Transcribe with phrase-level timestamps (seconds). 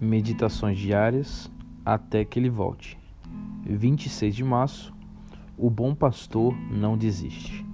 [0.00, 1.50] Meditações diárias
[1.84, 2.98] até que ele volte.
[3.66, 4.94] 26 de março.
[5.58, 7.66] O bom pastor não desiste.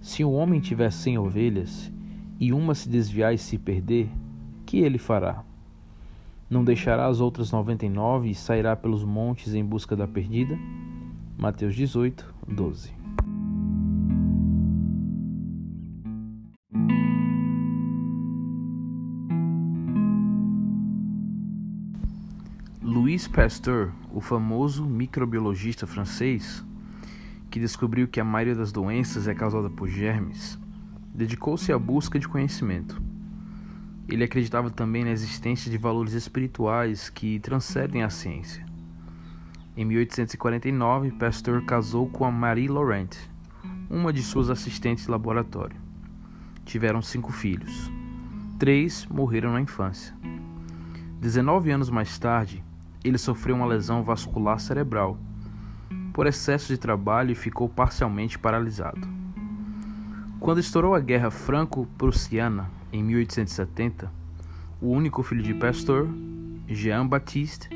[0.00, 1.92] Se o homem tiver cem ovelhas
[2.40, 4.08] e uma se desviar e se perder,
[4.66, 5.44] que ele fará?
[6.50, 10.58] Não deixará as outras noventa e nove e sairá pelos montes em busca da perdida?
[11.38, 13.05] Mateus 18, 12.
[22.88, 26.64] Louis Pasteur, o famoso microbiologista francês,
[27.50, 30.56] que descobriu que a maioria das doenças é causada por germes,
[31.12, 33.02] dedicou-se à busca de conhecimento.
[34.08, 38.64] Ele acreditava também na existência de valores espirituais que transcendem a ciência.
[39.76, 43.10] Em 1849, Pasteur casou com a Marie Laurent,
[43.90, 45.76] uma de suas assistentes de laboratório.
[46.64, 47.90] Tiveram cinco filhos.
[48.60, 50.14] Três morreram na infância.
[51.20, 52.62] Dezenove anos mais tarde,
[53.08, 55.18] ele sofreu uma lesão vascular cerebral
[56.12, 59.06] por excesso de trabalho e ficou parcialmente paralisado.
[60.40, 64.10] Quando estourou a Guerra Franco-Prussiana em 1870,
[64.80, 66.06] o único filho de Pasteur,
[66.66, 67.68] Jean-Baptiste,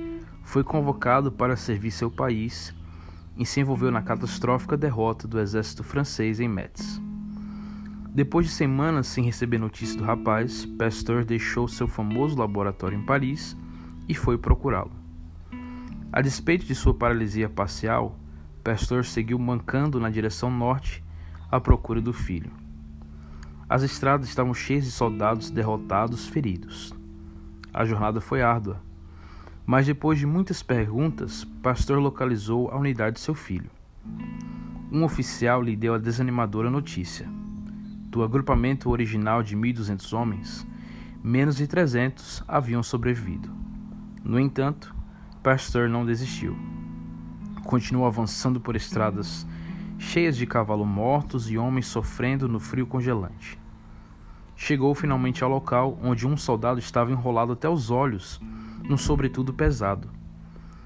[0.43, 2.75] foi convocado para servir seu país
[3.37, 7.01] e se envolveu na catastrófica derrota do exército francês em Metz.
[8.13, 13.57] Depois de semanas sem receber notícia do rapaz, Pasteur deixou seu famoso laboratório em Paris
[14.09, 15.00] e foi procurá-lo.
[16.13, 18.19] A despeito de sua paralisia parcial,
[18.65, 21.05] Pastor seguiu mancando na direção norte
[21.49, 22.51] à procura do filho.
[23.69, 26.93] As estradas estavam cheias de soldados derrotados, feridos.
[27.73, 28.83] A jornada foi árdua,
[29.65, 33.71] mas depois de muitas perguntas, Pastor localizou a unidade de seu filho.
[34.91, 37.29] Um oficial lhe deu a desanimadora notícia.
[38.09, 40.67] Do agrupamento original de 1.200 homens,
[41.23, 43.49] menos de 300 haviam sobrevivido.
[44.25, 44.99] No entanto,
[45.43, 46.55] Pasteur não desistiu.
[47.65, 49.47] Continuou avançando por estradas
[49.99, 53.59] cheias de cavalos mortos e homens sofrendo no frio congelante.
[54.55, 58.39] Chegou finalmente ao local onde um soldado estava enrolado até os olhos
[58.87, 60.11] num sobretudo pesado.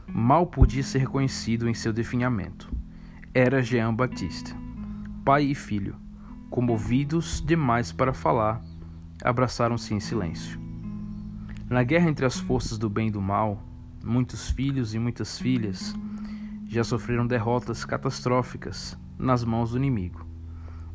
[0.06, 2.70] Mal podia ser reconhecido em seu definhamento.
[3.32, 4.54] Era Jean Baptiste.
[5.24, 5.96] Pai e filho,
[6.48, 8.62] comovidos demais para falar,
[9.24, 10.60] abraçaram-se em silêncio.
[11.68, 13.60] Na guerra entre as forças do bem e do mal,
[14.04, 15.94] muitos filhos e muitas filhas
[16.68, 20.26] já sofreram derrotas catastróficas nas mãos do inimigo.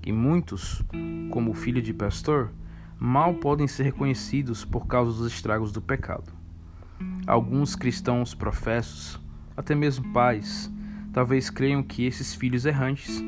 [0.06, 0.84] E muitos,
[1.32, 2.52] como o filho de pastor,
[3.00, 6.32] mal podem ser reconhecidos por causa dos estragos do pecado.
[7.26, 9.20] Alguns cristãos professos,
[9.58, 10.72] até mesmo pais,
[11.12, 13.22] talvez creiam que esses filhos errantes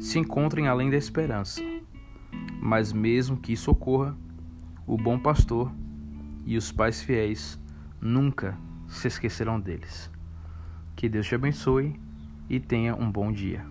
[0.00, 1.62] se encontrem além da esperança.
[2.60, 4.16] Mas mesmo que isso ocorra,
[4.86, 5.70] o bom pastor
[6.44, 7.60] e os pais fiéis
[8.00, 8.58] nunca
[8.90, 10.10] se esquecerão deles.
[10.94, 11.98] Que Deus te abençoe
[12.48, 13.64] e tenha um bom dia.